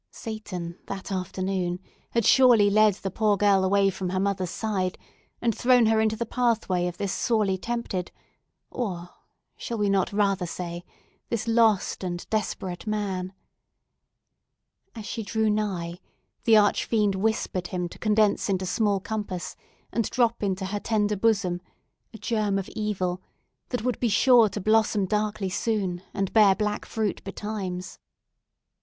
[0.09, 4.97] Satan, that afternoon, had surely led the poor young girl away from her mother's side,
[5.43, 8.11] and thrown her into the pathway of this sorely tempted,
[8.71, 13.31] or—shall we not rather say?—this lost and desperate man.
[14.95, 15.99] As she drew nigh,
[16.45, 19.55] the arch fiend whispered him to condense into small compass,
[19.93, 21.61] and drop into her tender bosom
[22.11, 23.21] a germ of evil
[23.69, 27.99] that would be sure to blossom darkly soon, and bear black fruit betimes.